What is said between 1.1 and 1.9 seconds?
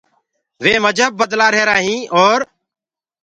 بدلآهيرآ